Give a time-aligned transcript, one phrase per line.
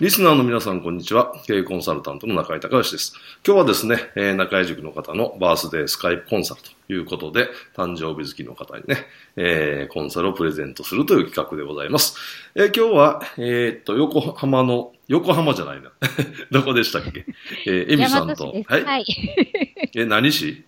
[0.00, 1.30] リスナーの皆さん、こんにちは。
[1.46, 3.12] 経営コンサルタントの中井隆義です。
[3.46, 8.96] 今日はですね、えー、中井塾の方のバースデースカイプコンサルということで、誕生日月の方にね、
[9.36, 12.16] えー、コンサルをプレゼントするという企画でございます。
[12.54, 15.92] えー、今日は、えー、っと、横浜の、横浜じゃないな。
[16.50, 17.26] どこでしたっけ？
[17.66, 18.54] えー、エミさんと。
[18.68, 18.82] はい。
[18.82, 19.04] はい、
[19.94, 20.64] え、何市？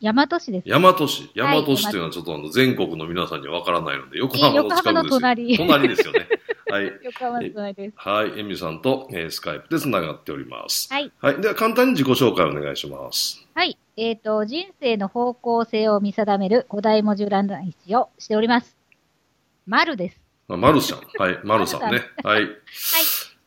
[0.00, 0.68] 大和市です。
[0.70, 1.30] 大和市。
[1.34, 5.20] 大和市というのはちょっとあの全国の皆さんにはわからないので、横浜の近くですよ。
[5.20, 5.56] 隣。
[5.58, 6.28] 隣ですよね。
[6.70, 6.92] はい。
[7.02, 7.94] 横浜の隣です。
[7.96, 8.38] はい。
[8.38, 10.92] エミさんと、えー、スカイプで繋がっております。
[10.92, 11.10] はい。
[11.20, 11.40] はい。
[11.40, 13.46] では簡単に自己紹介お願いします。
[13.54, 13.78] はい。
[13.96, 18.76] えっ、ー、と、人生の方向性を見定める古代文字占い師をしております。
[19.66, 20.20] 丸です。
[20.48, 21.00] あ、丸さん。
[21.20, 21.40] はい。
[21.44, 22.02] 丸さんね。
[22.22, 22.42] はい。
[22.42, 22.50] はい。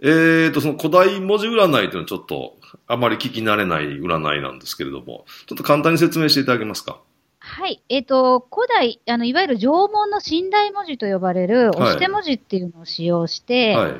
[0.04, 7.00] えっ、ー、と、その古代文字占いというのはちょっと、あまり聞き慣れない占いなんですけれども、ちょっと簡単に説明していただけますか？
[7.52, 7.84] はい。
[7.90, 13.96] えっ、ー、と、古代、あの、いわゆる縄文の寝台文字と呼ばれる、押して文字っていうのを使用して、はい、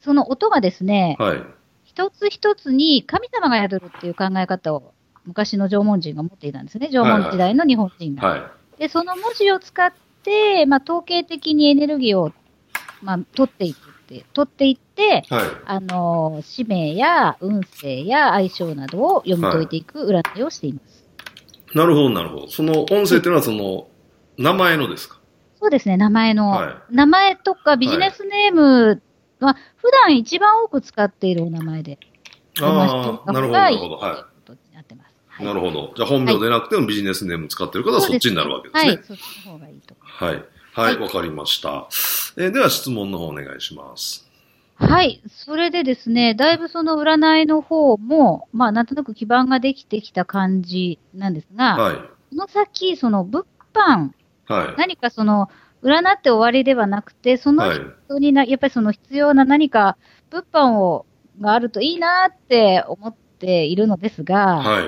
[0.00, 1.42] その音がですね、はい、
[1.84, 4.92] 一つ一つに神様が宿るっていう考え方を
[5.24, 6.88] 昔の縄文人が持っていたんですね。
[6.90, 8.26] 縄文時代の日本人が。
[8.28, 9.92] はいはい、で、その文字を使っ
[10.24, 12.32] て、まあ、統計的にエネルギーを、
[13.02, 20.97] まあ、取っていくって、取っていって、はい、あの、使命や運勢や相性などを読み解いていく占いをしています。
[21.74, 22.48] なるほど、なるほど。
[22.48, 23.88] その音声っていうのは、その、
[24.36, 25.18] 名前のですか？
[25.60, 26.50] そうですね、名前の。
[26.50, 29.02] はい、名前とかビジネスネーム
[29.40, 31.98] は、普段一番多く使っているお名前で。
[32.60, 33.96] ああ、なるほど、なるほど。
[33.96, 34.26] は
[35.40, 35.44] い。
[35.44, 35.92] なるほど。
[35.94, 38.90] じゃあ本名でなくてもビジネスネーム使ってる方はそっちになるわけですね。
[38.90, 39.94] はい、そっちの方がいいと。
[40.00, 40.44] はい。
[40.72, 41.86] はい、わ、かりました。
[42.36, 44.27] えー、では質問の方お願いします。
[44.78, 45.22] はい。
[45.26, 51.96] それでですね、だいぶその占いの方も、まあ、なんとなく基盤ができてきた感じなんですが、はい。
[51.96, 53.44] この先、その物
[53.74, 54.10] 販、
[54.46, 54.74] はい。
[54.78, 55.48] 何かその、
[55.82, 57.64] 占って終わりではなくて、その
[58.06, 59.96] 人にな、はい、やっぱりその必要な何か
[60.30, 61.06] 物販を、
[61.40, 64.84] があるといいなって思っているのですが、はい。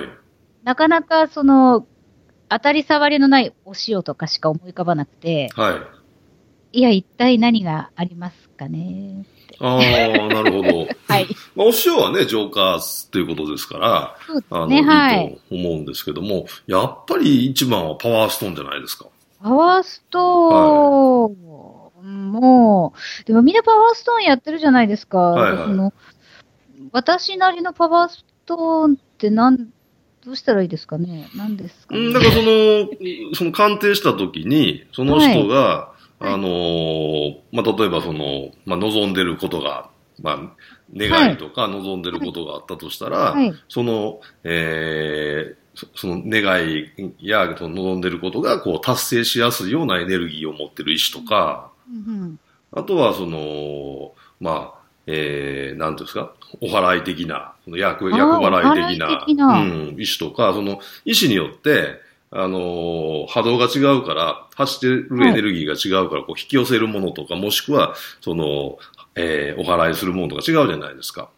[0.63, 1.85] なかなかその、
[2.49, 6.00] 当たり障りのないお塩とかしか思い浮かばなくて、はい。
[6.73, 9.25] いや、一体何がありますかね
[9.59, 10.87] ああ、なるほど。
[11.07, 11.27] はい。
[11.55, 19.07] まあ、お塩はね、ジョーカーっていうことですから、そうですね、あの、いいと思うんですけども、やっぱり一番はパワーストーンじゃないですか。
[19.41, 21.29] パワーストーン、は
[22.03, 25.17] い、もう、でもみんなパワーストーンやってるじゃないですか。
[25.17, 25.93] はいはい、の
[26.91, 29.69] 私なりのパワーストーンってなん
[30.25, 35.90] どうしたらいいですかね何ですか、ね、うん、だからその、その鑑定したときに、その人が、はい、
[36.21, 39.89] あのー、まあ、例えばその、まあ、望んでることが、
[40.21, 40.39] まあ、
[40.95, 52.39] 願いとか望んでることがあったとしたら、はい、その、えー、その願いやその望んでることがこう達成しやすいようなエネルギーを持ってる意志とか、うん、
[52.71, 59.61] あとはその、まあ、えー、なんですか、お払い的な、その役、役払い的な、的な。
[59.61, 61.99] うん、意思とか、その意思によって、
[62.33, 68.77] あのー、波動が違うから、走ってるエネルギーが違うから、こう引き寄せるものとか、もしくは、その、
[69.15, 71.29] えー、お払いするものとか違うじゃないですか。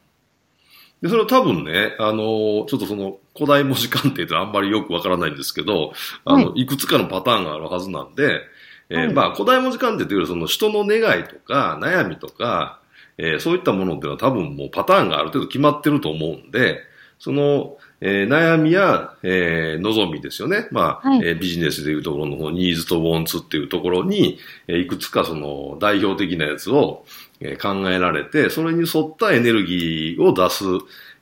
[1.01, 5.93] で、それは多分ね、あのー、ちょっとその、古代文字鑑定ってあんまりよくわからないんですけど、
[6.25, 8.41] あの、はい、いくつかのパターンがあるはずなんで、
[8.89, 12.79] えー、はい、まあ、古代文字鑑定というよりその人の願いとか、悩みとか、
[13.17, 16.79] えー、そういったものっていうのは多分もうパターンがある程度決まってると思うんで、
[17.19, 20.67] その、えー、悩みや、えー、望みですよね。
[20.71, 27.05] まあ、はい、えー、ビジネスでいうところのニーズとウォンツっていうところに、えー、いくつかその代表的なやつを、
[27.39, 30.65] えー、考えられて、それに沿ったエネルギーを出す、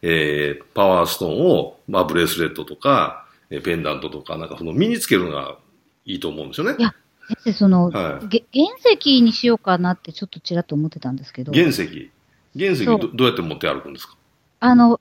[0.01, 5.57] えー、パワーストーンを、まあ、ブレスレットとか、えー、ペンダントとか、なんかその身につけるのが
[6.05, 6.75] いいと思うんですよね。
[6.79, 6.95] いや、
[7.27, 11.53] 先生、その、はい、原石にしようかなってちょっとちらっと思ってたんですけど。
[11.53, 12.09] 原石
[12.57, 14.17] 原石どどうやって持って歩くんですか？
[14.61, 14.99] あの、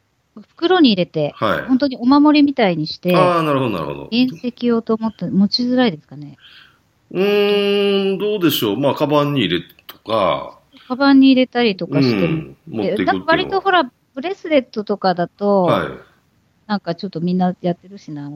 [0.48, 4.08] 袋に入れて、はい、本当にお守りみたいにして、ああ、なるほど、なるほど。
[4.10, 6.36] 原石をと思って持ちづらいですかね。
[7.12, 8.76] うーん、どうでしょう。
[8.76, 15.88] まあ、カバンに入れとか、カバンに入れたりとかして、うん、持ってく割とほら、ブレスレットとかだと、はい、
[16.66, 18.30] なんかちょっとみんなやってるしな、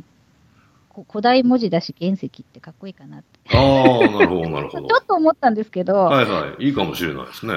[1.02, 3.56] 古代文字だし原石ってかっこいいかなって。
[3.56, 4.88] ああ、なるほど、 なるほど。
[4.88, 5.94] ちょっと思ったんですけど。
[5.94, 6.66] はいはい。
[6.66, 7.54] いいかもしれないですね。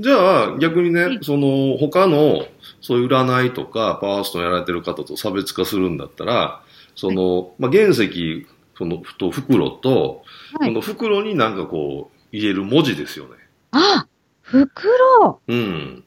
[0.00, 2.46] じゃあ、逆にね、その、他の、
[2.80, 6.62] そういう占いとか、パワーストンやられてる方と差別化するんだったら、
[6.94, 8.46] その、はい、まあ、原石、
[8.76, 10.22] その、と袋と、
[10.58, 13.32] はい、この袋になんかこう、入れる文字ですよね。
[13.72, 14.06] あ
[14.42, 16.04] 袋うん。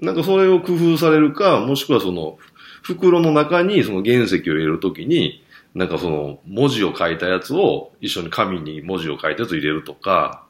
[0.00, 2.38] なんかそれを工夫されるか、もしくはその、
[2.82, 5.42] 袋の中にその原石を入れるときに、
[5.76, 10.46] なんかその文字を書いたやつを一緒に紙に文字を書いたやつを入れるとか。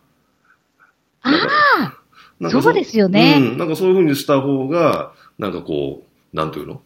[1.23, 1.93] あ
[2.41, 3.59] あそうですよね、うん。
[3.59, 6.81] なんかそういうふうにした方が、なんかこう、なんていうの？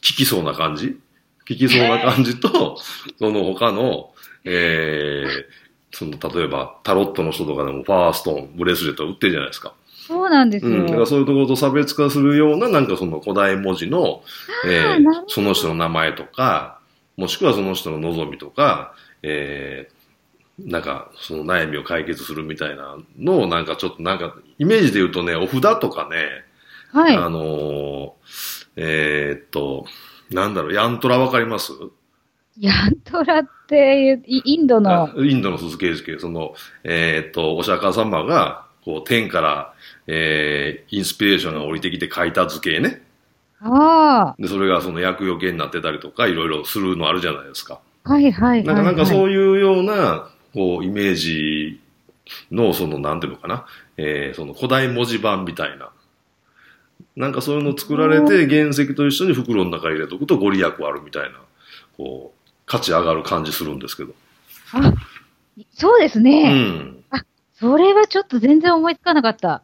[0.00, 0.98] 聞きそうな感じ？
[1.46, 2.78] 聞きそうな感じと、
[3.18, 5.44] その他の、えー、
[5.90, 9.74] その、例えば、タロットの人とかでもファーストーン、ブレスレット売ってるじゃないですか。
[10.06, 10.72] そうなんですよ。
[10.72, 14.22] うん、だからそういうところと差別化するような、なんかその古代文字の、
[14.66, 16.78] えー、その人の名前とか、
[17.16, 26.26] もしくはその人の望みとか、えー、なんか、その悩みを解決するみたいなのを、なんかちょっとなんか、イメージで言うとね、お札とかね、
[26.92, 27.16] はい。
[27.16, 28.12] あのー、
[28.76, 29.86] えー、っと、
[30.30, 31.72] なんだろう、ヤントラわかります？
[32.58, 35.10] ヤントラってインドの。
[35.16, 36.54] インドの鈴木英その、
[36.84, 39.74] えー、っと、お釈迦様が、こう、天から、
[40.06, 43.02] えー、インスピレーションが降りてきて書いた図形ね。
[43.62, 44.42] ああ。
[44.42, 47.80] で、それがその厄除けになってたりとか、いろいろするのあるじゃないですか。
[48.04, 51.80] はいはいはい、なんか、なんかそういうような、こう、イメージ
[52.50, 53.66] の、その、なんていうのかな、
[53.96, 55.90] えー、その古代文字盤みたいな。
[57.14, 61.40] なんかそういうの作られて、原石と一緒に袋の中に入れとくとご利益あるみたいな、
[61.96, 64.14] こう、価値上がる感じするんですけど。
[64.72, 64.94] あ、
[65.74, 66.42] そうですね。
[66.42, 67.04] うん。
[67.10, 67.22] あ、
[67.54, 69.62] それはちょっと全然思いつかなかった。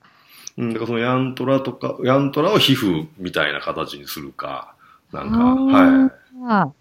[0.58, 4.74] うん、だからそのヤントラとか、ヤントラを皮膚みたいな形にするか、
[5.12, 5.38] なんか、
[6.44, 6.72] は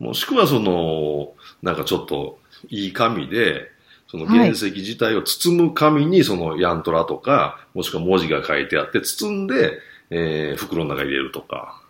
[0.00, 0.02] い。
[0.02, 1.32] もしくはその、
[1.62, 3.72] なんかちょっといい紙で、
[4.08, 9.78] その原石自体を包む紙にそのヤントラとか、もしくは文字が書いてあって、包んで、
[10.10, 11.82] えー、袋の中に入れるとか。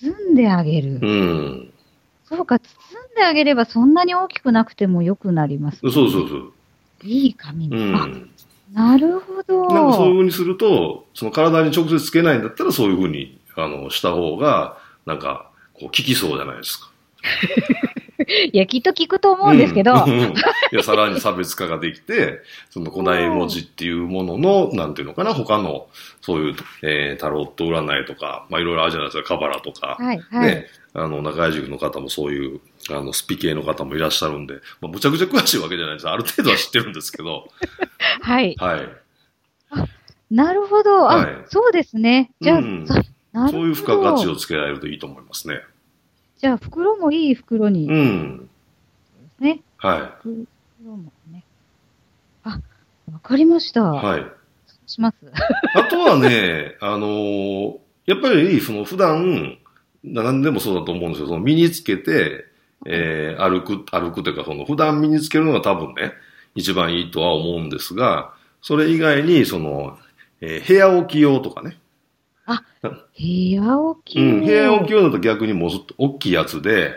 [0.00, 1.00] 包んであげる。
[1.02, 1.72] うん。
[2.24, 2.66] そうか、包
[3.12, 6.52] んであげればそんなに大きくなくても良くなります、ね、そうそうそう。
[7.02, 8.30] いい紙、うん、
[8.72, 9.68] なるほど。
[9.68, 16.90] なんかそういうふうにすると、その体に直接つけないんだったらそういうふうに、あの、した方が、なんか、こう、効きそうじゃないですか。
[18.52, 19.92] いや、きっと聞くと思うんですけど。
[20.06, 20.34] うん、い
[20.72, 22.40] や、さらに差別化ができて、
[22.70, 25.88] その古代文字っていうものの、なんていうのかな、他の、
[26.20, 29.96] そういう、えー、タロット占いとか、まあいろいろあるじゃないですか、カバラとか。
[29.98, 30.46] はい、はい。
[30.46, 32.60] ね、あの、中井塾の方もそういう、
[32.98, 36.08] あの、スピ系の方もいらっしゃるんで、まあ、むちゃくちゃ詳しいわけじゃないです。
[36.08, 37.48] ある程度は知ってるんですけど。
[38.20, 38.56] はい。
[38.58, 38.88] はい。
[39.70, 39.86] あ、
[40.30, 41.10] なるほど。
[41.10, 42.32] あ、はい、そうですね。
[42.40, 45.60] じゃあ、うん、そういう付加価値をつけられるといいと思いますね。
[46.38, 47.88] じゃあ、袋もいい袋に。
[47.88, 48.48] うん。
[49.38, 49.60] ね。
[49.76, 50.00] はい。
[50.22, 51.44] 袋もね。
[52.44, 52.60] あ、
[53.12, 53.82] わかりました。
[53.82, 54.26] はい。
[54.86, 55.16] します。
[55.74, 59.58] あとはね、あのー、やっぱり、その普段、
[60.02, 61.28] 何でもそうだと思うんですよ。
[61.28, 62.46] その身につけて、
[62.86, 66.12] えー、歩く、歩くというか、その普段身につけるのが多分ね、
[66.54, 68.32] 一番いいとは思うんですが、
[68.62, 69.98] それ以外に、その、
[70.40, 71.78] えー、部屋置き用とかね。
[72.46, 76.94] あ、部屋置き用うん、部屋置き用だと逆にもうずっと大きいやつで、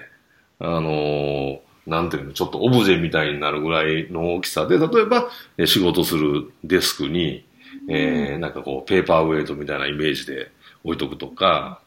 [0.60, 7.46] あのー、なんていうの、ちょっとオブジェみたいになるぐらいの大きさで、例えば、えー、仕事するデスクに、
[7.90, 10.52] えー、なんかこう、ペーパーウェイトみたいなイメージで
[10.84, 11.82] 置いとくとか、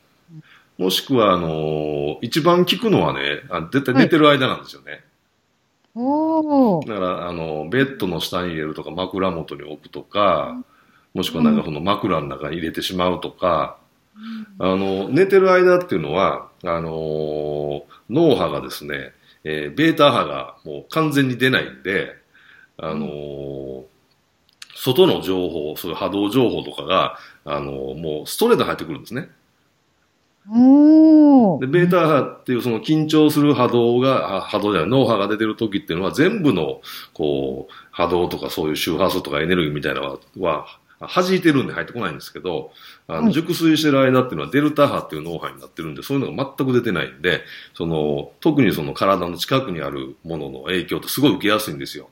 [0.78, 4.92] もしくは、あのー、一番効くのはね、あ絶対寝てる間なんですよね。
[4.92, 5.02] はい、
[5.94, 10.62] おだから、あの、ベッドの下に入れるとか、枕元に置くとか、
[11.14, 13.78] もしくはなんかその枕の中に入れてしまうとか、
[14.58, 19.12] うん、あの、寝てる間っていうのは、あのー、脳波がですね、
[19.44, 22.14] えー、ベータ波がもう完全に出ないんで、
[22.76, 23.84] あのー、
[24.74, 29.28] 外の情報、そういう波動情報とかが、あのもうストレート入ってくるんですね。
[31.60, 36.80] で、ベータ波っていうその緊張する波動が、波動じゃない、脳波が出てる時っていうのは全部の、
[37.12, 40.66] こう、波動とかそういう周波数とかエネルギーみたいなのは、
[41.00, 42.70] 弾いてるんで入ってこないんですけど、
[43.06, 47.42] あの、熟睡してる間っていうのはデルタ波っていう脳波になってるんで、そういうのが全く出てないんで、
[47.74, 52.08] その、特にその体の近くにあるものの影響ってすごい受けやすいんですよ。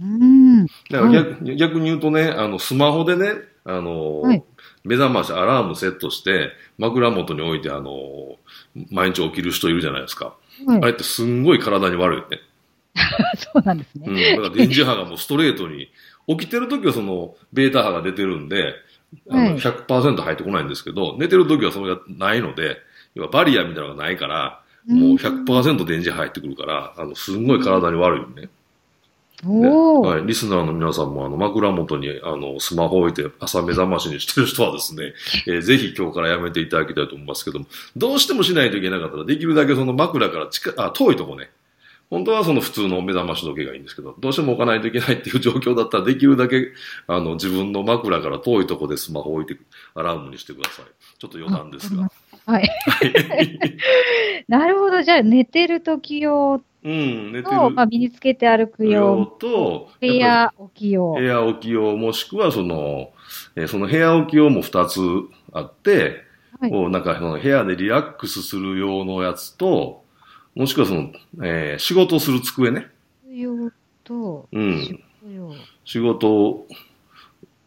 [0.00, 0.66] うん。
[0.66, 3.32] だから逆,、逆に言うとね、あの、スマホでね、
[3.64, 4.42] あの、はい、
[4.84, 8.36] 目覚まし、アラームセットして、枕元に置いて、あの、
[8.90, 10.34] 毎日起きる人いるじゃないですか。
[10.66, 12.40] はい、あれってすんごい体に悪いよね。
[13.38, 14.06] そうなんですね。
[14.06, 14.42] うん。
[14.42, 15.88] だから電磁波がもうストレートに
[16.26, 18.74] 起きてる時はその、ベータ波が出てるんで、
[19.30, 22.78] あの100%入ってこないんですけど、はい、寝てる時はそれがないので、
[23.14, 28.48] 要はバリアみたいなのがないから、もう100%電磁入ってくるから、あの、すんごい体に悪いよね。
[29.44, 35.14] はい、リスナーの皆さんもあの枕元にあのスマホを置いて朝目覚ましにしてる人はですね、
[35.48, 41.50] えー、ぜひ今日からやめていただきたいと思いますけども、どうしてもしないといけなかったらできるだけその枕から近あ遠いとこね、
[42.08, 46.68] 本当はその普通の目覚まし時計がいいんですけど、どうしても置かないといけないっていう状況だったらできるだけ
[47.08, 49.60] あの自分の枕から遠いとこでスマホを置いて
[49.94, 50.84] アラームにしてください。
[51.18, 52.12] ちょっと余談ですが。
[52.46, 52.70] はい。
[54.48, 55.02] なるほど。
[55.02, 57.70] じゃあ寝てる時用うん、寝てる。
[57.70, 61.12] まあ、身につけて歩く用と、部屋置き用。
[61.14, 63.12] 部屋置き用、もしくはその、
[63.54, 65.00] えー、その部屋置き用も2つ
[65.52, 66.22] あって、
[66.60, 70.02] はい、なんかその部屋でリラックスする用のやつと、
[70.56, 72.88] もしくはその、えー、仕事する机ね。
[73.30, 73.70] 用
[74.02, 75.00] と、うん。
[75.84, 76.66] 仕事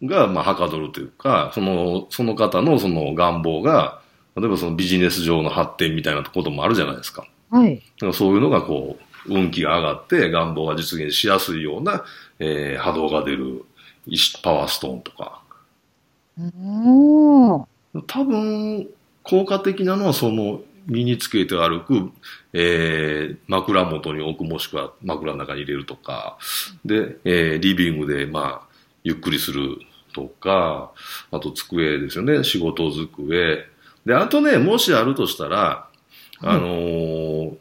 [0.03, 4.01] が、まあ、はかどるというか、その、その方のその願望が、
[4.35, 7.25] 例えばそのビジネス上の発展みたいなこともあるじゃないですか。
[7.49, 7.75] はい。
[7.75, 12.03] だからそういうのがこう、運気が上がって願望が実現しやすいような、
[12.39, 13.65] えー、波動が出る
[14.43, 15.41] パワーストーンとか。
[16.37, 17.67] お
[18.07, 18.87] 多分、
[19.23, 22.11] 効果的なのはその身につけて歩く、
[22.53, 26.37] えー、枕元に置くもしくは枕の中に入れるとか、
[26.83, 28.67] で、えー、リビングでまあ、
[29.03, 29.77] ゆっくりする
[30.13, 30.91] とか、
[31.31, 33.65] あと机ですよね、仕事机。
[34.05, 35.87] で、あとね、もしあるとしたら、
[36.39, 37.57] あのー、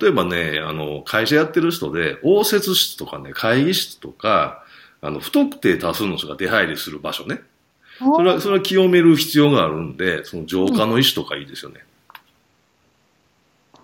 [0.00, 4.62] 例えばね、あの、会社やってる人で、応接室とかね、会議室とか、
[5.00, 7.40] あの、不特定多数の人が出入りする場所ね。
[7.98, 11.84] それは、それは清める必要があるんで、その浄化の意思とかいいですよね。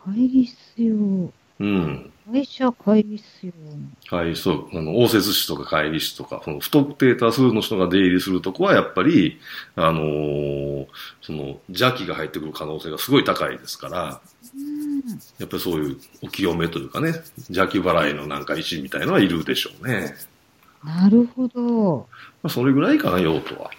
[0.04, 0.94] 会議室用。
[1.58, 2.12] うん。
[2.32, 3.46] 会社会議室
[4.10, 4.16] 用。
[4.16, 4.68] はい、そう。
[4.76, 9.38] あの、応接室とか会議室とか、その不特定多数の人が出入りするとこは、やっぱり、
[9.76, 10.86] あのー、
[11.22, 14.20] その、邪気が入ってくる可能性がすごい高いですから、
[15.38, 17.14] やっぱりそういうお清めというかね、
[17.48, 20.14] 邪気払いのなんか石みたいのはいるでしょうね。
[20.84, 22.08] なるほど。
[22.42, 23.70] まあ、それぐらいかな、用途は。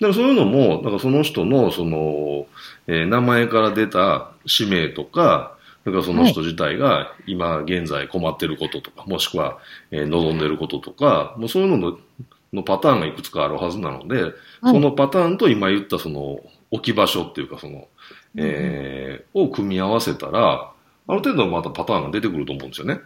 [0.00, 2.46] でもそういうのも、だからその人の、その、
[2.86, 9.58] えー、名前から出た使命とか、だからその人自体が今現在困ってることとか、もしくは、
[9.90, 11.98] えー、望んでることとか、もうそういうのの
[12.52, 17.88] のパターンがいくつかあるはずなので、はい、そのパターンと今言ったその置き場所っていうかその、
[18.36, 20.70] えー、を組み合わせたら、
[21.08, 23.00] ある程度またパターンが出てくると思うんですよね。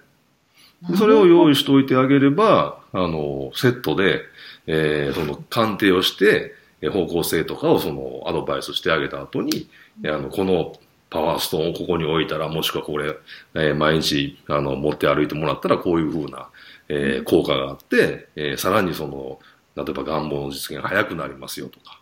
[0.97, 4.23] それを用意しておいてあげれば、あの、セットで、
[4.67, 6.55] えー、その鑑定をして、
[6.89, 9.69] 方向性とかをそのアドバイスしてあげた後に、
[10.05, 10.73] あの、この
[11.11, 13.17] パワーストーンをここに置いたら、もしくはこれ、
[13.55, 16.49] えー、毎日、あの、持って歩いてもらったら、こういうふうな、
[16.89, 19.41] えー、効果があって、えー、さらにその、
[19.77, 22.01] 例えば願望の実現が早くなりますよとか、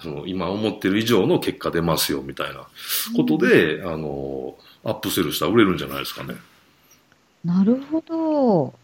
[0.00, 2.68] その、今思ってる以上の結果出ますよみたいな
[3.16, 4.54] ことで、うん、あの、
[4.84, 6.36] アップセルしたら売れるんじゃないですかね。
[7.44, 8.74] なるほど。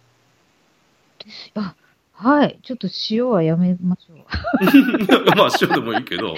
[1.54, 1.74] あ、
[2.22, 2.60] はい。
[2.62, 4.16] ちょっと塩はやめましょう。
[5.36, 6.36] まあ塩でもいいけど。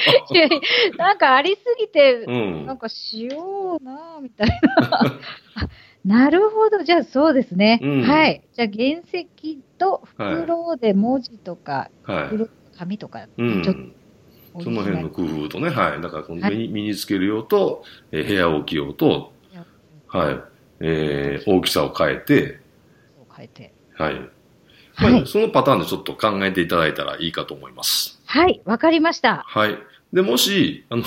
[0.96, 3.28] なんかありすぎて、うん、なんか塩
[3.84, 4.48] なみたい
[4.80, 5.18] な。
[6.24, 6.82] なるほど。
[6.84, 7.80] じゃあそうですね。
[7.82, 8.42] うん、はい。
[8.54, 12.48] じゃあ原石と袋で文字とか、はい、袋
[12.78, 16.00] 紙とか、ちょっと、その辺の工夫とね、はい。
[16.00, 19.34] だからこの身に身につける用と、えー、部屋置き用と、
[20.08, 20.40] はい。
[20.80, 22.60] えー、大きさを変えて、
[23.36, 23.74] 変えて。
[23.94, 24.14] はい。
[24.98, 28.20] まあ、はい、そのパターンでちょっと考えていただいたらいいかと思います。
[28.26, 29.44] はい、わかりました。
[29.46, 29.78] はい。
[30.12, 31.02] で、もし、あの、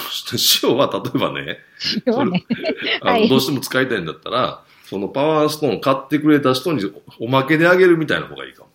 [0.63, 1.59] 塩は例えばね、
[2.05, 2.45] 塩ね
[3.01, 8.69] あの、どうしても使いたいんだったら、そのパワーストーン買ってくれた人におまけであげるみたいな方がいいかも。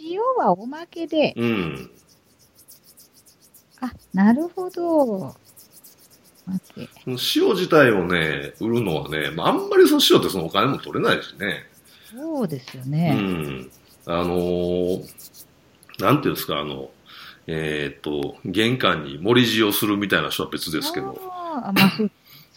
[0.00, 1.34] 塩はおまけで。
[1.36, 1.90] うん。
[3.80, 5.34] あ、なるほど。
[7.06, 11.66] 塩自体をね、売るのはね、まあ、あんまりその塩ってそのお金も取れないしね。
[12.10, 13.16] そうですよね。
[13.16, 13.70] うん。
[14.06, 15.02] あのー、
[15.98, 16.90] なんていうんですか、あの、
[17.46, 21.20] えっ、と、玄関に盛り地をするみたいな人は別ですけど。
[21.20, 21.92] あまあ、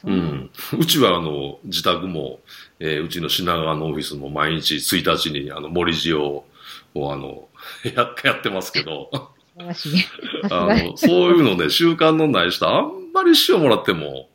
[0.04, 0.50] うん。
[0.77, 2.39] うちは、あの、自宅も、
[2.80, 6.46] えー、うちの品川のオフィスも毎日1日に、あの、盛り地を、
[6.94, 7.48] をあの、
[7.84, 9.10] や、やってますけど。
[10.51, 14.30] あの、そういうのね、習慣のない人、あんまり塩もらっても、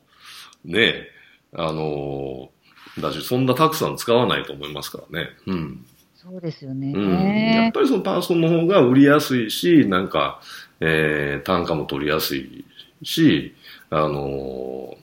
[0.65, 1.07] ね、
[1.55, 2.51] あの、
[2.99, 5.29] だし、そんなたくさん使わないと思いますからね。
[5.47, 5.85] うん。
[6.23, 7.63] そうですよね、うん。
[7.63, 10.39] やっぱりそのパーソンの方が売りやすいし、なんか、
[10.79, 12.63] えー、単価も取りやすい
[13.03, 13.53] し、
[13.89, 14.95] あの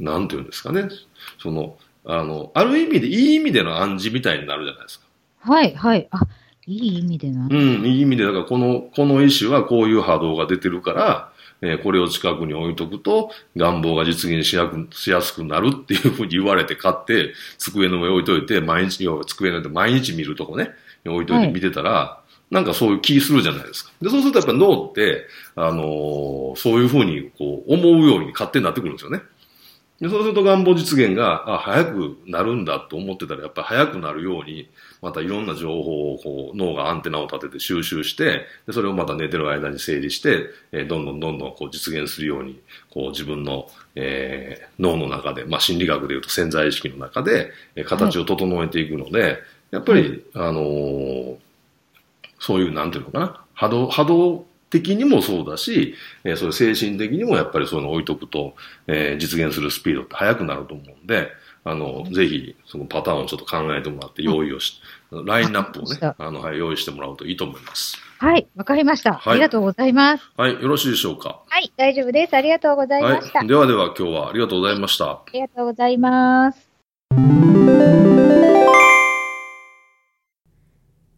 [0.00, 0.88] ー、なんていうんですかね。
[1.40, 5.06] その、あの、ある意味で、いい意味での暗示みたいになるじゃないですか。
[5.38, 6.08] はい、はい。
[6.10, 6.20] あ、
[6.66, 7.46] いい意味でな。
[7.48, 11.32] うん、いい意味で、だからこの、この石はこういう波動が出てるから、
[11.64, 20.70] えー、これを近くに置いとくと、願望が実現しやくしやすくなるっていうふうに言われて買って、机の上置いといて、毎日、机の上で毎日見るとこね、
[21.06, 23.92] 置いといて見てたら、はい、なんかそういう気するじゃないですか。
[24.02, 29.22] で、そうするとやっぱ脳って、あのー、そういうふうにこう思うように勝手になってくるんですよね。
[30.00, 34.68] でそうすると願望実現が、あ、早くなるんだと思ってたら、やっぱり早くなるように、
[35.00, 42.60] またいろんな情報をこう脳がアンテナを立てて収集して、でそれをまた寝てる間に整理して、えー、どんどんどんどんこう実現するように、
[42.90, 49.38] こう自分の、えー、脳の中で、まあ心理学で言うと潜在意識の中で、えー、形を整えていくので、はい、
[49.70, 51.36] やっぱり、あのー、
[52.40, 54.46] そういう、なんていうのかな、波動、波動
[54.80, 58.54] 的にもそうだし、えー、そういう精神的にもやっぱりそういうのを置いとくと、
[58.88, 61.28] えー、実現するスピードって速くなると思うんで、
[61.66, 67.96] あの、ぜひ、そのパターンをちょっと考えてもらって用意をし、ラインナップをね、あの、はい、用意してもらうといいと思います。
[68.18, 69.32] はい、わかりました、はい。
[69.32, 70.24] ありがとうございます。
[70.36, 71.40] はい、よろしいでしょうか？
[71.48, 72.34] はい、大丈夫です。
[72.34, 73.38] ありがとうございました。
[73.38, 75.06] はい、ではでは今日はありがとうございました。
[75.06, 76.68] ありがとうございます。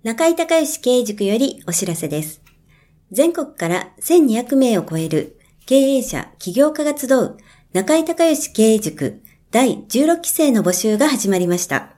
[0.04, 2.40] 中井隆義経営塾よりお知らせです。
[3.12, 7.36] 全国から1200名を超える経営者、起業家が集う
[7.72, 11.94] 中井隆義経営塾第16期生の募集が始まりました。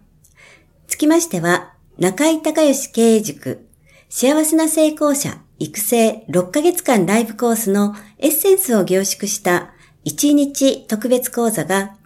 [0.86, 3.68] つきましては、中井隆義経営塾
[4.08, 9.72] 幸せな成功者育成6ヶ月間ライブコースのエッセンスを凝縮した
[10.04, 11.96] 1日特別講座が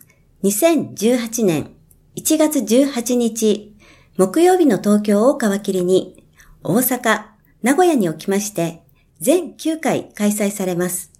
[0.42, 1.74] 2018年
[2.16, 3.76] 1月18日
[4.16, 6.24] 木曜日の東京を皮切りに
[6.62, 7.24] 大阪、
[7.62, 8.81] 名古屋におきまして
[9.22, 11.12] 全9回開催されます。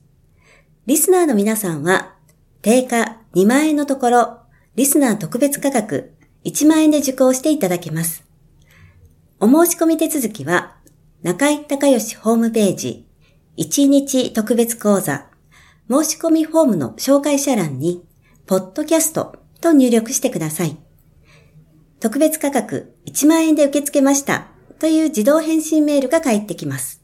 [0.87, 2.17] リスナーの皆さんは
[2.61, 4.39] 定価2万円のところ、
[4.75, 6.13] リスナー特別価格
[6.45, 8.25] 1万円で受講していただけます。
[9.39, 10.75] お申し込み手続きは、
[11.23, 13.07] 中井隆義ホームページ、
[13.59, 15.29] 1日特別講座、
[15.89, 18.05] 申し込みフォームの紹介者欄に、
[18.47, 20.77] ポッドキャストと入力してください。
[22.01, 24.49] 特別価格1万円で受け付けました
[24.81, 27.02] という自動返信メールが返ってきます。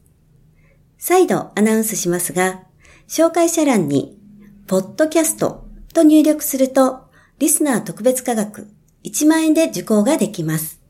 [0.99, 2.63] 再度アナウンスしますが、
[3.07, 4.19] 紹介者欄に、
[4.67, 7.09] ポッドキャストと入力すると、
[7.39, 8.67] リスナー特別価格
[9.05, 10.81] 1万円で受講ができます。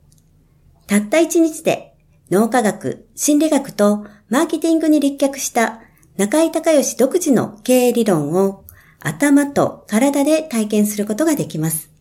[0.88, 1.94] たった1日で
[2.32, 5.82] 脳科学、心理学とマーケティングに立脚した
[6.18, 8.66] 中井隆義独自の経営理論を
[9.00, 11.92] 頭と体で体験することができます。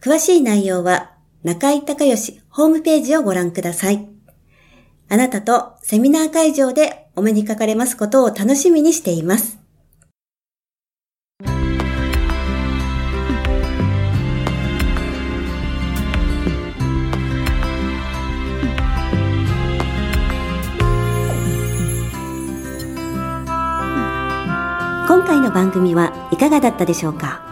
[0.00, 1.12] 詳しい内容は
[1.44, 4.08] 中井隆義ホームページをご覧ください。
[5.08, 9.58] あなたとセミナー会場でお目にかかれますことを楽しみにしています。
[25.08, 27.42] 今回の番組はいかがだったでしょうか？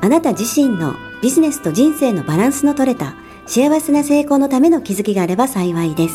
[0.00, 3.14] あなた自身のビジネスと人生のバランスの取れた
[3.46, 6.14] 幸せな成功のための気づきがあれば幸いです。